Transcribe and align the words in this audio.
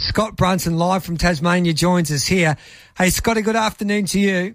Scott 0.00 0.34
Brunton, 0.34 0.78
live 0.78 1.04
from 1.04 1.18
Tasmania, 1.18 1.74
joins 1.74 2.10
us 2.10 2.24
here. 2.24 2.56
Hey, 2.96 3.10
Scotty, 3.10 3.42
good 3.42 3.54
afternoon 3.54 4.06
to 4.06 4.18
you. 4.18 4.54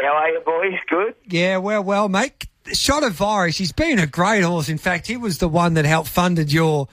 How 0.00 0.14
are 0.14 0.30
you, 0.30 0.40
boys? 0.46 0.78
Good? 0.88 1.16
Yeah, 1.26 1.56
well, 1.56 1.82
well, 1.82 2.08
mate. 2.08 2.46
Shot 2.72 3.02
of 3.02 3.20
Irish, 3.20 3.58
he's 3.58 3.72
been 3.72 3.98
a 3.98 4.06
great 4.06 4.44
horse. 4.44 4.68
In 4.68 4.78
fact, 4.78 5.08
he 5.08 5.16
was 5.16 5.38
the 5.38 5.48
one 5.48 5.74
that 5.74 5.84
helped 5.86 6.08
funded 6.08 6.52
your 6.52 6.86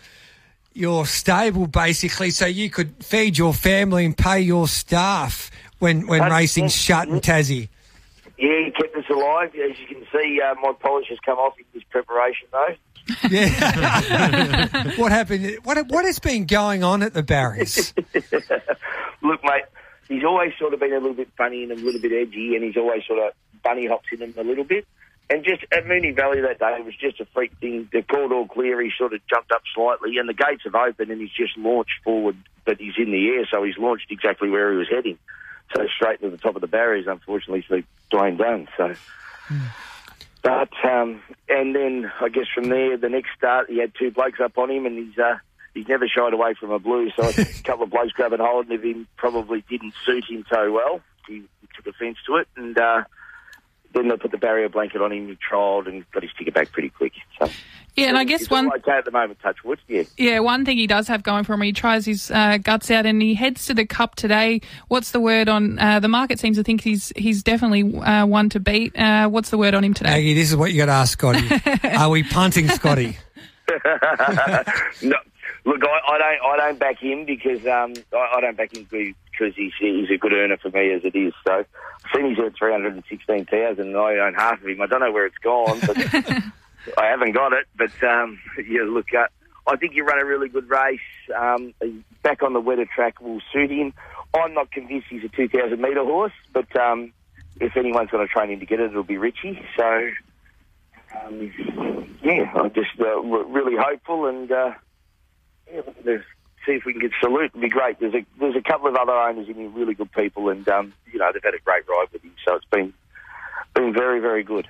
your 0.74 1.06
stable, 1.06 1.68
basically, 1.68 2.32
so 2.32 2.48
you 2.48 2.72
could 2.72 3.04
feed 3.04 3.38
your 3.38 3.54
family 3.54 4.06
and 4.06 4.18
pay 4.18 4.40
your 4.40 4.68
staff 4.68 5.52
when, 5.78 6.08
when 6.08 6.32
racing's 6.32 6.76
shut 6.76 7.08
in 7.08 7.20
Tassie. 7.20 7.70
Yeah, 8.40 8.66
he 8.66 8.72
kept 8.72 8.96
us 8.96 9.06
alive. 9.10 9.50
As 9.50 9.80
you 9.80 9.88
can 9.88 10.06
see, 10.12 10.40
uh, 10.42 10.56
my 10.62 10.74
polish 10.80 11.10
has 11.10 11.20
come 11.20 11.38
off 11.38 11.54
in 11.60 11.66
this 11.74 11.84
preparation, 11.90 12.48
though. 12.52 12.76
Yeah. 13.30 14.92
what 14.98 15.12
happened? 15.12 15.58
What 15.64 15.88
what 15.88 16.06
has 16.06 16.20
been 16.20 16.46
going 16.46 16.84
on 16.84 17.04
at 17.04 17.14
the 17.14 17.24
Barriers? 17.24 17.94
Look, 18.14 19.44
mate, 19.44 19.64
he's 20.08 20.24
always 20.24 20.54
sort 20.60 20.74
of 20.74 20.80
been 20.80 20.94
a 20.94 21.00
little 21.00 21.14
bit 21.14 21.30
funny 21.38 21.64
and 21.64 21.72
a 21.72 21.76
little 21.76 22.02
bit 22.02 22.12
edgy, 22.12 22.56
and 22.56 22.64
he's 22.64 22.78
always 22.78 23.04
sort 23.06 23.20
of 23.20 23.34
bunny 23.64 23.88
hops 23.88 24.08
in 24.12 24.20
him 24.20 24.34
a 24.38 24.44
little 24.44 24.64
bit. 24.64 24.88
And 25.30 25.44
just 25.44 25.64
at 25.74 25.86
Moonee 25.86 26.16
Valley 26.16 26.40
that 26.42 26.60
day, 26.60 26.78
it 26.80 26.86
was 26.86 26.96
just 26.96 27.20
a 27.20 27.26
freak 27.26 27.52
thing. 27.60 27.90
The 27.92 28.02
called 28.02 28.32
all 28.32 28.48
clear. 28.48 28.82
He 28.82 28.92
sort 28.98 29.14
of 29.14 29.20
jumped 29.28 29.52
up 29.52 29.62
slightly, 29.76 30.18
and 30.18 30.30
the 30.30 30.34
gates 30.34 30.64
have 30.64 30.76
opened, 30.76 31.12
and 31.12 31.20
he's 31.20 31.32
just 31.32 31.58
launched 31.58 32.00
forward, 32.04 32.38
but 32.66 32.80
he's 32.80 32.94
in 32.98 33.12
the 33.12 33.28
air, 33.30 33.46
so 33.52 33.64
he's 33.64 33.78
launched 33.78 34.10
exactly 34.10 34.50
where 34.50 34.72
he 34.72 34.78
was 34.78 34.88
heading. 34.90 35.18
So 35.76 35.86
straight 35.94 36.22
to 36.22 36.30
the 36.30 36.38
top 36.38 36.56
of 36.56 36.62
the 36.62 36.68
barriers, 36.68 37.08
unfortunately, 37.08 37.66
for 37.68 37.82
Dwayne 38.10 38.38
Dunn. 38.38 38.70
So, 38.78 38.94
hmm. 39.48 39.66
But 40.48 40.90
um, 40.90 41.22
and 41.50 41.76
then 41.76 42.10
I 42.22 42.30
guess 42.30 42.46
from 42.56 42.70
there, 42.70 42.96
the 42.96 43.10
next 43.10 43.32
start, 43.38 43.70
he 43.70 43.80
had 43.80 43.92
two 44.00 44.12
blokes 44.12 44.40
up 44.40 44.58
on 44.58 44.72
him, 44.72 44.86
and 44.86 44.98
he's 44.98 45.20
uh, 45.20 45.40
he's 45.74 45.90
never 45.90 46.08
shied 46.08 46.32
away 46.32 46.54
from 46.54 46.72
a 46.72 46.80
blue. 46.80 47.10
So 47.18 47.28
a 47.28 47.34
couple 47.66 47.84
of 47.84 47.90
blokes 47.90 48.14
grabbing 48.14 48.40
hold 48.40 48.72
of 48.72 48.82
him 48.82 49.08
probably 49.18 49.66
didn't 49.70 49.94
suit 50.06 50.24
him 50.30 50.46
so 50.50 50.72
well. 50.72 51.02
He, 51.28 51.44
took 51.76 51.94
offence 51.94 52.18
to 52.26 52.38
it, 52.38 52.48
and 52.56 52.80
uh, 52.80 53.04
then 53.94 54.08
they 54.08 54.18
put 54.18 54.32
the 54.32 54.38
barrier 54.38 54.70
blanket 54.70 55.02
on 55.02 55.12
him. 55.12 55.28
He 55.28 55.38
trialled 55.38 55.88
and 55.88 56.10
got 56.12 56.24
his 56.24 56.32
ticket 56.38 56.54
back 56.54 56.72
pretty 56.72 56.90
quick. 56.90 57.14
So 57.40 57.50
Yeah, 57.96 58.08
and 58.08 58.18
I 58.18 58.24
guess 58.24 58.50
one 58.50 58.72
okay 58.78 58.92
at 58.92 59.06
the 59.06 59.12
moment. 59.12 59.40
Touch 59.42 59.64
wood, 59.64 59.80
yeah. 59.88 60.04
yeah 60.18 60.40
one 60.40 60.66
thing 60.66 60.78
he 60.78 60.88
does 60.88 61.08
have 61.08 61.24
going 61.24 61.44
for 61.44 61.54
him, 61.54 61.62
he 61.62 61.74
tries 61.74 62.06
his 62.06 62.32
uh, 62.32 62.58
guts 62.58 62.92
out 62.92 63.06
and 63.06 63.22
he 63.22 63.34
heads 63.34 63.66
to 63.68 63.74
the 63.74 63.86
Cup 63.86 64.16
today. 64.16 64.62
What's 64.88 65.12
the 65.12 65.20
word 65.20 65.50
on 65.50 65.80
uh, 65.80 66.00
the 66.00 66.08
market? 66.08 66.40
Seems 66.40 66.58
to 66.58 66.64
think 66.64 66.82
he's 66.82 67.12
he's 67.16 67.44
definitely 67.44 67.98
uh, 68.00 68.26
one 68.26 68.50
to 68.50 68.60
beat. 68.60 68.98
Uh, 68.98 69.30
what's 69.30 69.50
the 69.50 69.58
word 69.58 69.74
on 69.74 69.84
him 69.84 69.94
today? 69.94 70.12
Aggie, 70.12 70.34
this 70.34 70.50
is 70.50 70.56
what 70.56 70.72
you 70.72 70.78
got 70.78 70.88
to 70.88 70.92
ask 70.92 71.14
Scotty. 71.14 71.48
Are 71.98 72.10
we 72.10 72.24
punting 72.24 72.68
Scotty? 72.70 73.18
no, 75.02 75.16
look, 75.66 75.84
I, 75.84 76.00
I 76.08 76.18
don't, 76.18 76.52
I 76.52 76.58
don't 76.58 76.80
back 76.80 77.00
him 77.00 77.26
because 77.26 77.66
um, 77.68 77.94
I, 78.14 78.34
I 78.38 78.42
don't 78.42 78.58
back 78.58 78.76
him 78.76 78.88
because 78.90 79.14
he's 79.40 79.74
he's 79.80 80.10
a 80.10 80.18
good 80.18 80.34
earner 80.34 80.58
for 80.58 80.70
me 80.70 80.92
as 80.94 81.02
it 81.04 81.16
is. 81.16 81.34
So, 81.46 81.54
I've 81.54 82.12
seen 82.16 82.30
he's 82.30 82.38
three 82.58 82.72
hundred 82.72 82.94
and 82.94 83.04
sixteen 83.10 83.46
thousand, 83.46 83.88
and 83.88 83.98
I 83.98 84.18
own 84.18 84.34
half 84.34 84.62
of 84.62 84.68
him. 84.68 84.82
I 84.82 84.88
don't 84.88 85.00
know 85.00 85.12
where 85.12 85.26
it's 85.26 85.38
gone, 85.38 85.80
but 85.86 85.98
I 86.98 87.06
haven't 87.06 87.34
got 87.34 87.54
it. 87.54 87.68
But 87.78 88.04
um, 88.08 88.40
yeah, 88.68 88.84
look, 88.84 89.08
uh, 89.14 89.28
I 89.68 89.76
think 89.78 89.96
you 89.96 90.06
run 90.06 90.22
a 90.22 90.26
really 90.26 90.50
good 90.50 90.70
race. 90.70 91.00
Um, 91.36 91.74
back 92.24 92.44
on 92.44 92.54
the 92.54 92.62
wetter 92.62 92.88
track 92.94 93.22
will 93.22 93.42
suit 93.52 93.72
him. 93.72 93.94
I'm 94.34 94.54
not 94.54 94.72
convinced 94.72 95.08
he's 95.10 95.24
a 95.24 95.30
two 95.30 95.48
thousand 95.48 95.82
metre 95.82 96.04
horse, 96.04 96.34
but 96.54 96.76
um, 96.80 97.14
if 97.60 97.78
anyone's 97.78 98.10
going 98.10 98.28
to 98.28 98.34
train 98.34 98.52
him 98.52 98.60
to 98.60 98.66
get 98.66 98.80
it, 98.80 98.92
it'll 98.92 99.04
be 99.04 99.18
Richie. 99.18 99.62
So. 99.78 100.10
Um, 101.26 101.52
yeah, 102.22 102.52
I'm 102.54 102.74
just 102.74 103.00
uh, 103.00 103.22
really 103.22 103.78
hopeful 103.80 104.26
and 104.28 104.52
uh, 104.52 104.72
yeah, 105.74 105.82
see 106.68 106.74
if 106.74 106.86
we 106.86 106.94
can 106.94 107.02
get 107.02 107.12
salute. 107.20 107.52
It'd 107.56 107.62
be 107.62 107.70
great. 107.70 108.00
There's 108.00 108.14
a 108.14 108.26
there's 108.40 108.56
a 108.56 108.62
couple 108.62 108.88
of 108.88 108.96
other 108.96 109.14
owners 109.14 109.48
in 109.48 109.56
here, 109.56 109.70
really 109.70 109.94
good 109.94 110.12
people, 110.12 110.50
and 110.50 110.68
um, 110.70 110.94
you 111.12 111.20
know 111.20 111.32
they've 111.34 111.44
had 111.44 111.54
a 111.54 111.60
great 111.60 111.88
ride 111.88 112.08
with 112.12 112.24
him, 112.24 112.34
so 112.46 112.56
it's 112.56 112.66
been 112.66 112.94
been 113.74 113.94
very 113.94 114.20
very 114.20 114.44
good. 114.44 114.68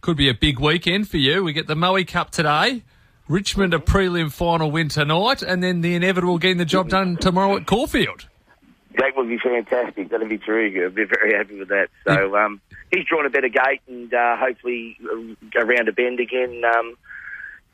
Could 0.00 0.16
be 0.16 0.28
a 0.28 0.34
big 0.34 0.58
weekend 0.58 1.08
for 1.08 1.16
you. 1.16 1.42
We 1.42 1.52
get 1.52 1.66
the 1.66 1.76
Moe 1.76 2.04
Cup 2.04 2.30
today. 2.30 2.82
Richmond 3.28 3.74
a 3.74 3.78
prelim 3.78 4.32
final 4.32 4.70
win 4.70 4.88
tonight, 4.88 5.42
and 5.42 5.62
then 5.62 5.82
the 5.82 5.94
inevitable 5.94 6.38
getting 6.38 6.56
the 6.56 6.64
job 6.64 6.88
done 6.88 7.16
tomorrow 7.16 7.56
at 7.56 7.66
Caulfield. 7.66 8.26
That 8.96 9.14
would 9.16 9.28
be 9.28 9.38
fantastic. 9.38 10.08
That'd 10.08 10.28
be 10.28 10.38
terrific. 10.38 10.82
I'd 10.82 10.94
be 10.94 11.04
very 11.04 11.36
happy 11.36 11.58
with 11.58 11.68
that. 11.68 11.88
So 12.06 12.36
um, 12.36 12.60
he's 12.90 13.04
drawn 13.04 13.26
a 13.26 13.30
better 13.30 13.48
gate, 13.48 13.82
and 13.86 14.12
uh, 14.12 14.36
hopefully 14.38 14.96
uh, 15.04 15.60
around 15.60 15.88
a 15.88 15.92
bend 15.92 16.20
again. 16.20 16.62
Um, 16.64 16.96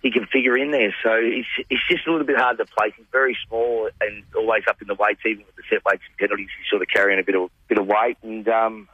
he 0.04 0.10
can 0.10 0.26
figure 0.26 0.56
in 0.56 0.70
there. 0.70 0.94
So 1.03 1.15
it's 1.15 1.48
it's 1.70 1.81
just 1.88 2.06
a 2.06 2.12
little 2.12 2.26
bit 2.26 2.37
hard 2.37 2.59
to 2.59 2.66
place. 2.66 2.92
He's 2.94 3.06
very 3.10 3.37
small 3.48 3.88
and 4.03 4.22
always 4.37 4.62
up 4.69 4.81
in 4.82 4.87
the 4.87 4.94
weights, 4.94 5.22
even 5.25 5.44
with 5.47 5.56
the 5.56 5.62
set 5.69 5.82
weights 5.84 6.03
and 6.06 6.16
penalties. 6.19 6.50
He's 6.59 6.70
sort 6.70 6.82
of 6.82 6.88
carrying 6.88 7.19
a 7.19 7.22
bit 7.22 7.34
of 7.34 7.50
bit 7.69 7.78
of 7.78 7.87
weight, 7.87 8.19
and 8.22 8.47
um, 8.47 8.87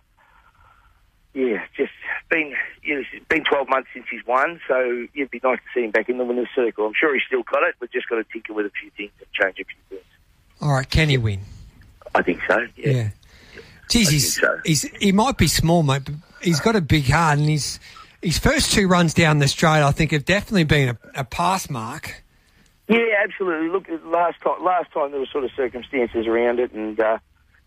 yeah, 1.35 1.65
just 1.77 1.91
been 2.31 2.55
you 2.85 2.95
know, 2.95 3.01
it's 3.13 3.27
been 3.27 3.43
twelve 3.43 3.69
months 3.69 3.89
since 3.93 4.07
he's 4.09 4.25
won. 4.25 4.61
So 4.69 5.09
it'd 5.13 5.33
be 5.33 5.41
nice 5.43 5.59
to 5.59 5.65
see 5.75 5.85
him 5.85 5.91
back 5.91 6.09
in 6.09 6.17
the 6.17 6.25
winner's 6.25 6.49
circle. 6.55 6.87
I'm 6.87 6.95
sure 6.95 7.13
he's 7.13 7.25
still 7.27 7.43
got 7.43 7.65
it. 7.65 7.75
We've 7.81 7.91
just 7.91 8.09
got 8.09 8.17
to 8.17 8.25
tinker 8.33 8.55
with 8.55 8.67
a 8.67 8.73
few 8.81 8.91
things 8.97 9.11
and 9.19 9.29
change 9.33 9.59
a 9.59 9.65
few 9.65 9.83
things. 9.89 10.09
All 10.61 10.73
right, 10.73 10.89
can 10.89 11.09
he 11.09 11.19
win? 11.19 11.41
I 12.15 12.23
think 12.23 12.41
so. 12.47 12.67
Yeah. 12.77 12.91
Yeah. 12.93 13.09
Geez, 13.89 14.09
he's, 14.11 14.41
so. 14.41 14.61
he's 14.65 14.83
he 14.83 15.11
might 15.11 15.37
be 15.37 15.49
small, 15.49 15.83
mate, 15.83 16.05
but 16.05 16.15
he's 16.41 16.61
got 16.61 16.77
a 16.77 16.81
big 16.81 17.11
heart, 17.11 17.39
and 17.39 17.49
he's 17.49 17.81
his 18.23 18.39
first 18.39 18.73
two 18.73 18.89
runs 18.89 19.15
down 19.15 19.39
the 19.39 19.49
straight, 19.49 19.83
I 19.83 19.93
think, 19.93 20.13
have 20.13 20.25
definitely 20.25 20.65
been 20.65 20.91
a, 20.91 21.21
a 21.21 21.25
pass 21.25 21.71
mark. 21.71 22.23
Yeah, 22.89 22.99
absolutely. 23.23 23.69
Look, 23.69 23.87
last 24.05 24.41
time, 24.41 24.65
last 24.65 24.93
time 24.93 25.13
there 25.13 25.21
were 25.21 25.27
sort 25.27 25.45
of 25.45 25.51
circumstances 25.57 26.27
around 26.27 26.59
it, 26.59 26.73
and 26.73 26.99
uh, 26.99 27.19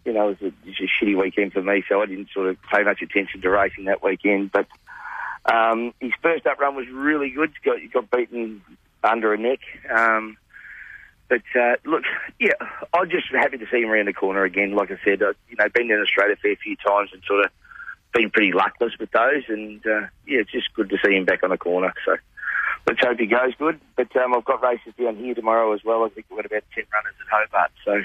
you 0.06 0.14
know, 0.14 0.30
it 0.30 0.42
was 0.42 0.52
a, 0.52 0.68
it 0.68 0.80
was 0.80 0.82
a 0.82 1.06
shitty 1.06 1.20
weekend 1.20 1.54
for 1.54 1.62
me, 1.62 1.84
so 1.88 2.02
I 2.02 2.06
didn't 2.06 2.30
sort 2.34 2.50
of 2.50 2.58
pay 2.64 2.84
much 2.84 3.02
attention 3.02 3.42
to 3.42 3.50
racing 3.50 3.86
that 3.86 4.04
weekend. 4.04 4.52
But 4.52 4.68
um, 5.46 5.94
his 6.00 6.12
first 6.22 6.46
up 6.46 6.60
run 6.60 6.76
was 6.76 6.88
really 6.90 7.30
good. 7.30 7.54
Got, 7.64 7.78
got 7.94 8.12
beaten 8.12 8.62
under 9.04 9.34
a 9.34 9.38
neck. 9.38 9.60
Um, 9.90 10.38
but 11.30 11.42
uh, 11.60 11.76
look, 11.86 12.04
yeah, 12.40 12.54
I'm 12.94 13.10
just 13.10 13.28
happy 13.32 13.58
to 13.58 13.66
see 13.72 13.82
him 13.82 13.90
around 13.90 14.08
the 14.08 14.14
corner 14.14 14.44
again. 14.44 14.76
Like 14.76 14.92
I 14.92 14.98
said, 15.04 15.22
uh, 15.22 15.34
you 15.50 15.56
know, 15.58 15.70
been 15.70 15.90
in 15.90 16.02
Australia 16.02 16.34
a 16.34 16.38
fair 16.38 16.56
few 16.58 16.76
times 16.76 17.12
and 17.14 17.24
sort 17.26 17.46
of 17.46 17.52
been 18.14 18.30
pretty 18.30 18.52
luckless 18.54 18.94
with 19.00 19.12
those, 19.12 19.44
and 19.50 19.86
uh, 19.86 20.02
yeah, 20.28 20.40
it's 20.40 20.52
just 20.52 20.74
good 20.74 20.90
to 20.90 20.98
see 21.06 21.16
him 21.16 21.26
back 21.26 21.44
on 21.44 21.50
the 21.50 21.58
corner. 21.58 21.94
So 22.06 22.16
let's 22.88 23.00
hope 23.02 23.20
he 23.20 23.26
goes 23.26 23.54
good. 23.58 23.80
But 23.96 24.16
um, 24.16 24.34
I've 24.34 24.46
got 24.46 24.62
races 24.64 24.94
down 25.00 25.16
here 25.18 25.34
tomorrow 25.36 25.74
as 25.74 25.84
well. 25.84 26.04
I 26.06 26.10
think 26.10 26.28
we've 26.30 26.38
got 26.38 26.46
about 26.46 26.64
ten 26.74 26.86
runners 26.94 27.14
at 27.22 27.28
Hobart, 27.32 27.72
so 27.84 28.02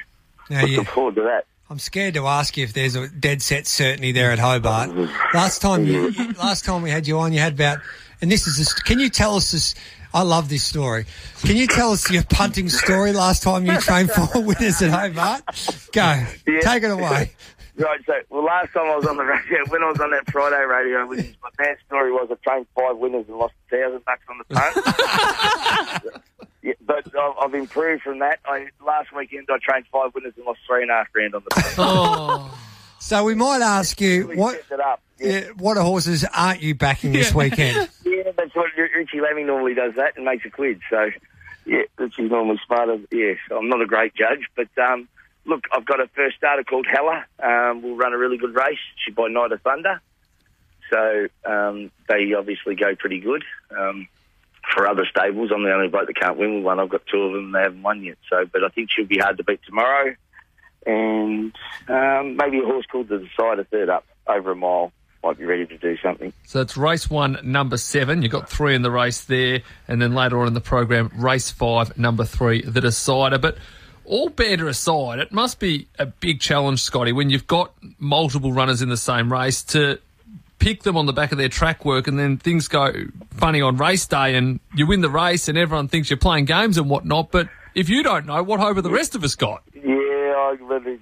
Now, 0.51 0.61
looking 0.63 0.75
you, 0.77 0.85
forward 0.85 1.15
to 1.17 1.23
that. 1.23 1.45
I'm 1.71 1.79
scared 1.79 2.15
to 2.15 2.27
ask 2.27 2.57
you 2.57 2.65
if 2.65 2.73
there's 2.73 2.95
a 2.95 3.09
dead 3.09 3.43
set 3.43 3.67
certainty 3.67 4.13
there 4.13 4.33
at 4.33 4.39
Hobart. 4.39 4.89
Last 5.35 5.61
time, 5.61 5.85
you, 5.85 6.11
last 6.39 6.65
time 6.65 6.81
we 6.81 6.89
had 6.91 7.07
you 7.07 7.19
on, 7.19 7.35
you 7.35 7.41
had 7.41 7.53
about, 7.53 7.81
and 8.23 8.33
this 8.33 8.47
is, 8.47 8.57
this, 8.57 8.73
can 8.73 8.99
you 8.99 9.11
tell 9.11 9.37
us 9.37 9.53
this? 9.53 9.75
I 10.15 10.23
love 10.23 10.49
this 10.49 10.65
story. 10.65 11.05
Can 11.43 11.57
you 11.59 11.67
tell 11.67 11.93
us 11.93 12.11
your 12.11 12.23
punting 12.23 12.71
story 12.71 13.13
last 13.13 13.43
time 13.43 13.67
you 13.67 13.79
trained 13.79 14.11
for 14.33 14.41
winners 14.41 14.81
at 14.81 14.89
Hobart? 14.91 15.43
Go, 15.93 16.25
Yeah. 16.47 16.61
take 16.63 16.83
it 16.85 16.91
away. 16.91 17.33
Right, 17.79 18.01
so 18.07 18.15
well, 18.29 18.45
last 18.45 18.73
time 18.73 18.87
I 18.87 18.97
was 18.97 19.07
on 19.07 19.17
the 19.17 19.25
radio, 19.25 19.65
when 19.69 19.85
I 19.85 19.89
was 19.91 20.01
on 20.01 20.11
that 20.11 20.29
Friday 20.31 20.65
radio, 20.65 21.07
with 21.07 21.21
him, 21.21 21.37
my 21.43 21.51
bad 21.57 21.77
story 21.87 22.11
was 22.11 22.29
I 22.31 22.35
trained 22.49 22.67
five 22.75 22.97
winners 22.97 23.27
and 23.29 23.37
lost 23.39 23.55
a 23.71 23.77
thousand 23.77 24.05
bucks 24.05 24.23
on 24.29 24.39
the 24.39 26.05
punt. 26.05 26.23
yeah, 26.63 26.73
but 26.85 27.07
I've, 27.17 27.35
I've 27.41 27.55
improved 27.55 28.03
from 28.03 28.19
that. 28.19 28.41
I 28.45 28.69
last 28.85 29.15
weekend 29.15 29.47
I 29.49 29.59
trained 29.63 29.87
five 29.93 30.13
winners 30.13 30.35
and 30.37 30.45
lost 30.45 30.59
three 30.67 30.83
and 30.83 30.91
a 30.91 30.95
half 30.95 31.13
grand 31.13 31.37
on 31.37 31.45
the 31.45 31.51
punt. 31.51 31.75
Oh, 31.79 32.59
So 33.01 33.23
we 33.23 33.37
might 33.37 33.63
ask 33.63 34.01
you 34.01 34.25
Really 34.27 34.37
what, 34.37 34.55
stepped 34.57 34.73
it 34.73 34.81
up. 34.81 35.01
Yeah. 35.21 35.29
yeah, 35.29 35.45
what 35.57 35.77
horses 35.77 36.25
aren't 36.35 36.63
you 36.63 36.75
backing 36.75 37.13
this 37.13 37.33
weekend? 37.33 37.89
Yeah, 38.05 38.33
that's 38.37 38.55
what 38.57 38.67
Richie 38.77 39.21
Lammy 39.21 39.45
normally 39.45 39.75
does 39.75 39.95
that 39.95 40.17
and 40.17 40.25
makes 40.25 40.45
a 40.45 40.51
quid. 40.51 40.81
So, 40.91 41.11
yeah, 41.65 41.83
Richie's 41.97 42.31
normally 42.31 42.61
smarter. 42.67 42.99
Yes, 43.13 43.39
I'm 43.57 43.69
not 43.69 43.81
a 43.81 43.87
great 43.87 44.15
judge, 44.17 44.49
but 44.57 44.67
um, 44.83 45.09
look, 45.49 45.65
I've 45.73 45.87
got 45.87 46.01
a 46.01 46.07
first 46.15 46.37
starter 46.37 46.63
called 46.63 46.87
Hella. 46.87 47.25
Um, 47.43 47.83
we'll 47.83 47.97
run 47.97 48.13
a 48.13 48.19
really 48.19 48.37
good 48.37 48.55
race. 48.55 48.79
She's 49.05 49.15
by 49.15 49.29
Night 49.29 49.51
of 49.51 49.61
Thunder. 49.63 50.01
So 50.91 51.27
um, 51.45 51.91
they 52.09 52.33
obviously 52.35 52.75
go 52.77 52.95
pretty 52.95 53.21
good. 53.21 53.43
Um, 53.77 54.09
for 54.75 54.87
other 54.87 55.07
stables, 55.11 55.51
I'm 55.55 55.65
the 55.65 55.73
only 55.73 55.89
bloke 55.89 56.07
that 56.07 56.17
can't 56.21 56.37
win 56.39 56.57
with 56.57 56.65
one. 56.65 56.79
I've 56.79 56.91
got 56.91 57.03
two 57.11 57.23
of 57.23 57.33
them. 57.33 57.47
and 57.47 57.55
They 57.55 57.63
haven't 57.63 57.83
won 57.83 58.05
yet. 58.05 58.19
So, 58.29 58.45
but 58.53 58.63
I 58.63 58.69
think 58.69 58.91
she'll 58.95 59.07
be 59.07 59.19
hard 59.19 59.39
to 59.39 59.45
beat 59.45 59.61
tomorrow. 59.67 60.15
And 60.87 61.53
um, 61.89 62.37
maybe 62.37 62.59
a 62.59 62.65
horse 62.65 62.87
called 62.91 63.09
the 63.09 63.19
Decider 63.19 63.65
third 63.65 63.89
up 63.89 64.05
over 64.27 64.53
a 64.53 64.57
mile 64.57 64.93
might 65.23 65.39
be 65.39 65.45
ready 65.45 65.67
to 65.67 65.77
do 65.79 65.97
something. 66.03 66.33
so 66.47 66.61
it's 66.61 66.77
race 66.77 67.11
one, 67.11 67.39
number 67.43 67.77
seven. 67.77 68.23
You've 68.23 68.31
got 68.31 68.49
three 68.49 68.77
in 68.77 68.83
the 68.83 68.91
race 68.91 69.23
there, 69.23 69.63
and 69.89 70.01
then 70.01 70.15
later 70.15 70.41
on 70.41 70.47
in 70.47 70.55
the 70.55 70.61
program, 70.61 71.11
race 71.17 71.51
five, 71.51 71.99
number 71.99 72.25
three, 72.25 72.63
the 72.63 72.81
decider. 72.81 73.37
But 73.39 73.59
all 74.09 74.29
banter 74.31 74.69
aside, 74.69 75.19
it 75.19 75.33
must 75.33 75.59
be 75.59 75.87
a 75.99 76.07
big 76.07 76.41
challenge, 76.41 76.83
Scotty, 76.83 77.13
when 77.13 77.31
you've 77.31 77.47
got 77.47 77.73
multiple 77.99 78.53
runners 78.53 78.83
in 78.83 78.89
the 78.89 78.97
same 78.97 79.33
race 79.33 79.63
to 79.65 79.99
pick 80.59 80.83
them 80.83 80.97
on 80.97 81.07
the 81.07 81.13
back 81.13 81.31
of 81.31 81.39
their 81.39 81.49
track 81.49 81.85
work, 81.85 82.09
and 82.09 82.19
then 82.19 82.37
things 82.37 82.69
go 82.69 82.93
funny 83.31 83.61
on 83.61 83.77
race 83.77 84.07
day, 84.07 84.35
and 84.35 84.61
you 84.75 84.87
win 84.87 85.03
the 85.03 85.11
race, 85.11 85.49
and 85.49 85.57
everyone 85.57 85.89
thinks 85.89 86.11
you're 86.11 86.17
playing 86.17 86.47
games 86.47 86.79
and 86.79 86.91
whatnot. 86.91 87.31
But 87.31 87.49
if 87.75 87.89
you 87.89 88.03
don't 88.03 88.27
know, 88.27 88.43
what 88.43 88.61
hope 88.61 88.77
have 88.77 88.83
the 88.83 88.91
rest 88.91 89.15
of 89.15 89.23
us 89.23 89.37
got? 89.37 89.63
Yeah, 89.75 90.55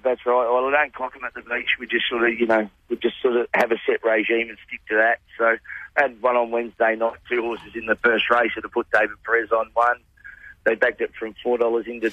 that's 0.03 0.25
right. 0.25 0.49
Well, 0.49 0.65
I 0.67 0.71
don't 0.71 0.93
clock 0.93 1.13
them 1.13 1.23
at 1.23 1.33
the 1.33 1.41
beach. 1.41 1.69
We 1.79 1.87
just 1.87 2.07
sort 2.09 2.29
of, 2.29 2.39
you 2.39 2.45
know, 2.45 2.69
we 2.89 2.97
just 2.97 3.21
sort 3.21 3.35
of 3.37 3.47
have 3.53 3.71
a 3.71 3.77
set 3.85 4.03
regime 4.03 4.49
and 4.49 4.57
stick 4.67 4.81
to 4.89 4.95
that. 4.95 5.19
So, 5.37 5.57
I 5.97 6.07
one 6.21 6.35
on 6.35 6.51
Wednesday 6.51 6.95
night, 6.95 7.17
two 7.29 7.41
horses 7.41 7.71
in 7.75 7.85
the 7.85 7.95
first 7.95 8.29
race, 8.29 8.51
I 8.57 8.61
put 8.67 8.91
David 8.91 9.17
Pires 9.25 9.51
on 9.51 9.69
one. 9.73 9.97
They 10.67 10.75
backed 10.75 10.99
it 10.99 11.11
from 11.17 11.33
four 11.41 11.57
dollars 11.57 11.85
into 11.87 12.11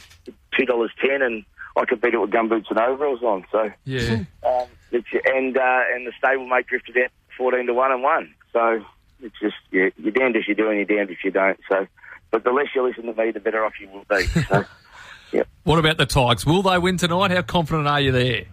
two 0.56 0.64
dollars 0.64 0.92
ten, 1.04 1.22
and 1.22 1.44
I 1.76 1.84
could 1.86 2.00
beat 2.00 2.14
it 2.14 2.18
with 2.20 2.30
gumboots 2.30 2.70
and 2.70 2.78
overalls 2.78 3.20
on. 3.22 3.44
So, 3.50 3.68
Yeah. 3.84 4.20
um, 4.46 4.68
and 4.92 5.56
uh, 5.58 5.80
and 5.92 6.06
the 6.06 6.12
stablemate 6.22 6.68
drifted 6.68 6.96
out 6.98 7.10
fourteen 7.36 7.66
to 7.66 7.74
one 7.74 7.90
and 7.90 8.00
one. 8.04 8.32
So 8.52 8.84
it's 9.20 9.34
just 9.40 9.56
yeah, 9.72 9.88
you're 9.98 10.12
damned 10.12 10.36
if 10.36 10.46
you 10.46 10.54
do 10.54 10.68
and 10.68 10.76
you're 10.76 10.84
damned 10.84 11.10
if 11.10 11.24
you 11.24 11.32
don't. 11.32 11.58
So, 11.68 11.88
but 12.30 12.44
the 12.44 12.52
less 12.52 12.68
you 12.76 12.86
listen 12.86 13.06
to 13.06 13.12
me, 13.12 13.32
the 13.32 13.40
better 13.40 13.64
off 13.64 13.72
you 13.80 13.88
will 13.88 14.04
be. 14.08 14.24
So, 14.26 14.64
What 15.64 15.80
about 15.80 15.96
the 15.96 16.06
Tigers? 16.06 16.46
Will 16.46 16.62
they 16.62 16.78
win 16.78 16.96
tonight? 16.96 17.32
How 17.32 17.42
confident 17.42 17.88
are 17.88 18.00
you 18.00 18.12
there? 18.12 18.44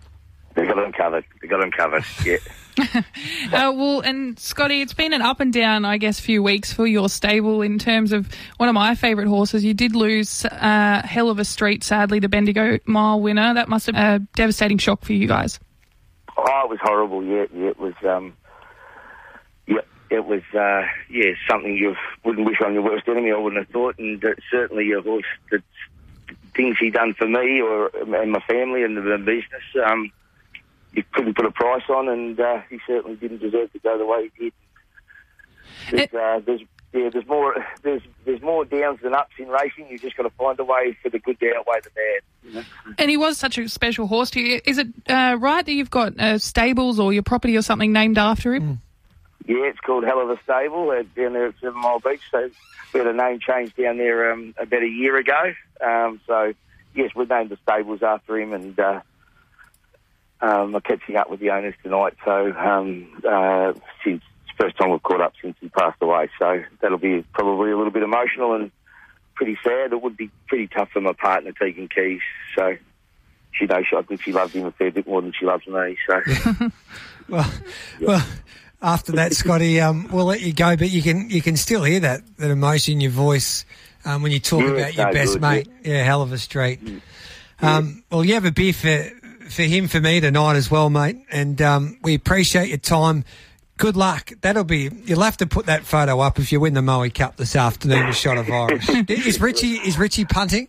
they 0.55 0.65
got 0.65 0.77
them 0.77 0.91
covered. 0.93 1.25
They 1.41 1.47
got 1.47 1.59
them 1.59 1.69
covered. 1.71 2.03
Yeah. 2.25 2.37
Uh, 3.53 3.69
well, 3.75 3.99
and 3.99 4.39
Scotty, 4.39 4.81
it's 4.81 4.93
been 4.93 5.11
an 5.11 5.21
up 5.21 5.41
and 5.41 5.51
down, 5.51 5.83
I 5.83 5.97
guess, 5.97 6.21
few 6.21 6.41
weeks 6.41 6.71
for 6.71 6.87
your 6.87 7.09
stable 7.09 7.61
in 7.61 7.79
terms 7.79 8.13
of 8.13 8.29
one 8.57 8.69
of 8.69 8.75
my 8.75 8.95
favourite 8.95 9.27
horses. 9.27 9.65
You 9.65 9.73
did 9.73 9.93
lose 9.93 10.45
uh, 10.45 11.01
Hellova 11.03 11.45
Street, 11.45 11.83
sadly, 11.83 12.19
the 12.19 12.29
Bendigo 12.29 12.79
Mile 12.85 13.19
winner. 13.19 13.53
That 13.53 13.67
must 13.67 13.87
have 13.87 13.95
been 13.95 14.03
a 14.03 14.19
devastating 14.35 14.77
shock 14.77 15.03
for 15.03 15.11
you 15.11 15.27
guys. 15.27 15.59
Oh, 16.37 16.61
it 16.63 16.69
was 16.69 16.79
horrible. 16.81 17.23
Yeah, 17.23 17.45
yeah, 17.53 17.69
it 17.69 17.79
was. 17.79 17.93
Um, 18.07 18.37
yeah, 19.67 19.81
it 20.09 20.25
was. 20.25 20.43
Uh, 20.53 20.87
yeah, 21.09 21.33
something 21.49 21.75
you 21.75 21.95
wouldn't 22.23 22.47
wish 22.47 22.61
on 22.65 22.73
your 22.73 22.83
worst 22.83 23.07
enemy. 23.09 23.31
I 23.31 23.37
wouldn't 23.37 23.65
have 23.65 23.73
thought, 23.73 23.99
and 23.99 24.23
uh, 24.23 24.29
certainly 24.49 24.85
your 24.85 25.01
horse 25.01 25.25
that 25.51 25.61
things 26.55 26.77
he 26.79 26.89
done 26.89 27.13
for 27.15 27.27
me 27.27 27.61
or 27.61 27.87
and 27.87 28.31
my 28.31 28.41
family 28.47 28.83
and 28.83 28.95
the, 28.95 29.01
the 29.01 29.17
business. 29.17 29.63
Um, 29.85 30.11
you 30.93 31.03
couldn't 31.13 31.35
put 31.35 31.45
a 31.45 31.51
price 31.51 31.83
on, 31.89 32.09
and 32.09 32.39
uh, 32.39 32.61
he 32.69 32.79
certainly 32.85 33.15
didn't 33.15 33.39
deserve 33.39 33.71
to 33.73 33.79
go 33.79 33.97
the 33.97 34.05
way 34.05 34.29
he 34.37 34.45
did. 34.45 34.53
There's, 35.89 36.13
uh, 36.13 36.41
there's 36.45 36.61
yeah, 36.93 37.09
there's 37.09 37.25
more 37.25 37.55
there's 37.83 38.01
there's 38.25 38.41
more 38.41 38.65
downs 38.65 38.99
than 39.01 39.13
ups 39.13 39.33
in 39.39 39.47
racing. 39.47 39.87
You 39.89 39.97
just 39.97 40.17
got 40.17 40.23
to 40.23 40.29
find 40.31 40.59
a 40.59 40.65
way 40.65 40.97
for 41.01 41.09
the 41.09 41.19
good 41.19 41.39
to 41.39 41.55
outweigh 41.55 41.79
the 41.83 41.89
bad. 41.89 42.21
You 42.43 42.53
know? 42.53 42.93
And 42.97 43.09
he 43.09 43.15
was 43.15 43.37
such 43.37 43.57
a 43.57 43.69
special 43.69 44.07
horse 44.07 44.29
to 44.31 44.41
you. 44.41 44.61
Is 44.65 44.77
it 44.77 44.87
uh, 45.07 45.37
right 45.39 45.65
that 45.65 45.71
you've 45.71 45.89
got 45.89 46.19
uh, 46.19 46.37
stables 46.37 46.99
or 46.99 47.13
your 47.13 47.23
property 47.23 47.55
or 47.55 47.61
something 47.61 47.93
named 47.93 48.17
after 48.17 48.53
him? 48.53 48.81
Yeah, 49.47 49.63
it's 49.63 49.79
called 49.79 50.03
Hellova 50.03 50.41
Stable 50.43 50.89
uh, 50.91 51.03
down 51.15 51.33
there 51.33 51.47
at 51.47 51.55
Seven 51.61 51.81
Mile 51.81 51.99
Beach. 51.99 52.21
So 52.29 52.49
we 52.93 52.99
had 52.99 53.07
a 53.07 53.13
name 53.13 53.39
change 53.39 53.73
down 53.75 53.97
there 53.97 54.31
um, 54.31 54.53
about 54.59 54.83
a 54.83 54.87
year 54.87 55.15
ago. 55.17 55.53
Um, 55.79 56.19
so 56.27 56.53
yes, 56.93 57.11
we 57.15 57.25
named 57.25 57.49
the 57.49 57.57
stables 57.63 58.03
after 58.03 58.37
him, 58.37 58.51
and 58.53 58.77
uh, 58.77 59.01
um, 60.41 60.75
I'm 60.75 60.81
catching 60.81 61.15
up 61.15 61.29
with 61.29 61.39
the 61.39 61.51
owners 61.51 61.75
tonight. 61.83 62.13
So 62.25 62.51
um, 62.53 63.21
uh, 63.27 63.73
since 64.03 64.21
it's 64.45 64.57
the 64.57 64.63
first 64.65 64.77
time 64.77 64.91
we've 64.91 65.03
caught 65.03 65.21
up 65.21 65.33
since 65.41 65.55
he 65.61 65.69
passed 65.69 66.01
away, 66.01 66.29
so 66.39 66.63
that'll 66.81 66.97
be 66.97 67.23
probably 67.33 67.71
a 67.71 67.77
little 67.77 67.91
bit 67.91 68.03
emotional 68.03 68.53
and 68.55 68.71
pretty 69.35 69.57
sad. 69.63 69.93
It 69.93 70.01
would 70.01 70.17
be 70.17 70.29
pretty 70.47 70.67
tough 70.67 70.89
for 70.91 71.01
my 71.01 71.13
partner 71.13 71.51
taking 71.51 71.87
Keys. 71.87 72.21
So 72.55 72.77
she 73.51 73.65
knows 73.65 73.85
I 73.95 74.01
think 74.03 74.21
she 74.21 74.31
loves 74.31 74.53
him 74.53 74.65
a 74.65 74.71
fair 74.71 74.91
bit 74.91 75.07
more 75.07 75.21
than 75.21 75.33
she 75.37 75.45
loves 75.45 75.65
me. 75.67 75.97
So. 76.07 76.21
Well, 77.29 77.49
well. 78.01 78.25
After 78.81 79.11
that, 79.13 79.33
Scotty, 79.35 79.79
um, 79.79 80.07
we'll 80.11 80.25
let 80.25 80.41
you 80.41 80.53
go, 80.53 80.75
but 80.75 80.89
you 80.89 81.03
can 81.03 81.29
you 81.29 81.39
can 81.41 81.55
still 81.55 81.83
hear 81.83 81.99
that 81.99 82.23
that 82.37 82.49
emotion 82.49 82.93
in 82.95 83.01
your 83.01 83.11
voice 83.11 83.63
um, 84.03 84.23
when 84.23 84.31
you 84.31 84.39
talk 84.39 84.61
Yeah, 84.61 84.71
about 84.71 84.95
your 84.95 85.05
no, 85.05 85.13
best 85.13 85.33
good, 85.33 85.41
mate. 85.41 85.67
Yeah. 85.83 86.07
Hellova 86.07 86.39
Street. 86.39 86.79
Um, 87.61 88.03
well, 88.11 88.25
you 88.25 88.33
have 88.33 88.45
a 88.45 88.51
beer 88.51 88.73
for 88.73 89.11
for 89.51 89.63
him 89.63 89.87
for 89.87 89.99
me 89.99 90.19
tonight 90.19 90.55
as 90.55 90.71
well, 90.71 90.89
mate, 90.89 91.17
and 91.31 91.61
um, 91.61 91.97
we 92.01 92.15
appreciate 92.15 92.69
your 92.69 92.77
time. 92.77 93.25
Good 93.77 93.95
luck. 93.95 94.31
That'll 94.41 94.63
be. 94.63 94.89
You'll 95.05 95.21
have 95.21 95.37
to 95.37 95.47
put 95.47 95.65
that 95.65 95.83
photo 95.83 96.19
up 96.19 96.39
if 96.39 96.51
you 96.51 96.59
win 96.59 96.73
the 96.73 96.81
Moe 96.81 97.09
Cup 97.09 97.37
this 97.37 97.55
afternoon 97.55 98.07
with 98.07 98.15
shot 98.15 98.37
of 98.37 98.49
Irish. 98.49 98.87
is 99.09 99.41
Richie 99.41 99.73
is 99.73 99.97
Richie 99.97 100.25
punting? 100.25 100.67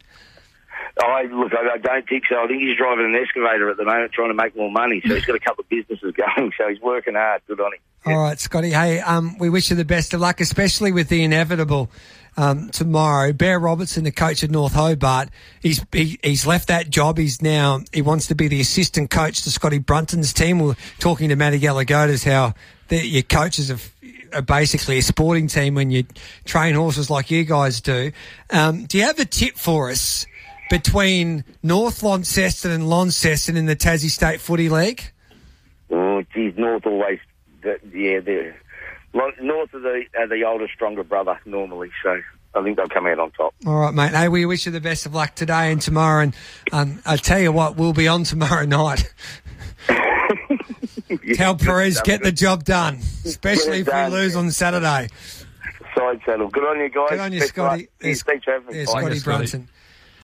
I 1.00 1.23
look, 1.25 1.52
I, 1.55 1.75
I 1.75 1.79
don't 1.79 2.06
think 2.08 2.25
so. 2.29 2.37
I 2.37 2.46
think 2.46 2.62
he's 2.62 2.76
driving 2.76 3.06
an 3.06 3.14
excavator 3.14 3.70
at 3.70 3.76
the 3.76 3.84
moment, 3.84 4.12
trying 4.12 4.29
to 4.29 4.34
make 4.34 4.56
more 4.56 4.70
money. 4.70 5.02
So 5.06 5.14
he's 5.14 5.25
got 5.25 5.37
a 5.37 5.40
couple 5.40 5.62
of 5.62 5.69
businesses 5.69 6.14
going. 6.37 6.52
So 6.56 6.69
he's 6.69 6.81
working 6.81 7.14
hard. 7.14 7.43
Good 7.46 7.61
on 7.61 7.73
him. 7.73 7.81
All 8.05 8.23
right, 8.23 8.38
Scotty. 8.38 8.70
Hey, 8.70 9.00
um, 9.00 9.38
we 9.38 9.49
wish 9.49 9.70
you 9.70 9.76
the 9.76 9.84
best 9.84 10.12
of 10.12 10.20
luck, 10.20 10.40
especially 10.40 10.93
with 10.93 11.08
the 11.08 11.23
inevitable 11.23 11.90
um, 12.37 12.70
tomorrow. 12.70 13.32
Bear 13.32 13.58
Robertson, 13.58 14.05
the 14.05 14.12
coach 14.12 14.43
of 14.43 14.50
North 14.50 14.73
Hobart, 14.73 15.29
he's 15.61 15.84
he, 15.93 16.19
he's 16.23 16.46
left 16.46 16.69
that 16.69 16.90
job. 16.90 17.19
He's 17.19 17.43
now 17.43 17.81
he 17.93 18.02
wants 18.02 18.26
to 18.29 18.34
be 18.34 18.49
the 18.49 18.61
assistant 18.61 19.11
coach 19.11 19.43
to 19.43 19.50
Scotty 19.50 19.79
Brunton's 19.79 20.32
team. 20.32 20.58
We're 20.58 20.76
talking 20.99 21.29
to 21.29 21.37
Matty 21.37 21.58
Gallagher's 21.58 22.25
how 22.25 22.55
the, 22.88 23.06
your 23.06 23.23
coaches 23.23 23.69
have, 23.69 23.93
are 24.32 24.43
basically 24.43 24.99
a 24.99 25.02
sporting 25.02 25.46
team 25.46 25.75
when 25.75 25.90
you 25.90 26.05
train 26.44 26.75
horses 26.75 27.11
like 27.11 27.31
you 27.31 27.44
guys 27.44 27.81
do. 27.81 28.12
Um, 28.50 28.87
do 28.87 28.99
you 28.99 29.05
have 29.05 29.19
a 29.19 29.25
tip 29.25 29.56
for 29.56 29.90
us 29.90 30.26
between 30.70 31.44
North 31.62 32.02
Launceston 32.02 32.70
and 32.70 32.88
Launceston 32.88 33.56
in 33.56 33.67
the 33.67 33.76
Tassie 33.76 34.11
State 34.11 34.40
Footy 34.40 34.69
League? 34.70 35.12
Oh, 35.90 36.23
geez, 36.32 36.55
North 36.56 36.87
always, 36.87 37.19
yeah, 37.62 38.20
they're, 38.20 38.56
North 39.14 39.75
are 39.75 39.81
the, 39.81 40.03
are 40.19 40.29
the 40.29 40.44
older, 40.44 40.69
stronger 40.75 41.05
brother 41.05 41.38
normally. 41.44 41.91
So 42.03 42.20
I 42.55 42.62
think 42.62 42.76
they'll 42.76 42.88
come 42.88 43.06
out 43.06 43.19
on 43.19 43.31
top. 43.32 43.55
All 43.67 43.76
right, 43.81 43.94
mate. 43.94 44.12
Hey, 44.12 44.29
we 44.29 44.47
wish 44.47 44.67
you 44.67 44.73
the 44.73 44.81
best 44.81 45.06
of 45.06 45.14
luck 45.14 45.35
today 45.35 45.70
and 45.73 45.81
tomorrow. 45.81 46.23
And 46.23 46.35
um, 46.73 47.00
I 47.06 47.17
tell 47.17 47.41
you 47.41 47.53
what, 47.53 47.76
we'll 47.76 47.93
be 47.93 48.09
on 48.09 48.25
tomorrow 48.25 48.64
night. 48.67 49.12
Tell 51.35 51.56
Pires 51.56 52.00
get 52.03 52.23
the 52.23 52.32
job 52.32 52.64
done, 52.64 52.97
especially 53.25 53.81
if 53.81 53.87
we 53.93 54.06
lose 54.17 54.35
on 54.37 54.50
Saturday. 54.50 55.09
Side 55.97 56.20
saddle. 56.25 56.49
Good 56.49 56.65
on 56.65 56.79
you 56.81 56.88
guys. 56.88 57.11
Good 57.11 57.20
on 57.20 57.32
you, 57.32 57.41
Best. 57.41 57.50
Scotty. 57.53 57.88
Yeah, 58.00 58.15
Thanks 58.15 58.44
for 58.44 58.53
having 58.53 58.69
me. 58.69 58.79
Yeah, 58.79 58.85
Bye. 58.87 59.00
Scotty 59.00 59.19
Scotty. 59.19 59.37
Brunton. 59.37 59.69